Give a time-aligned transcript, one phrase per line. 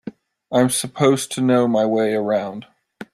[0.51, 2.65] I'm supposed to know my way around.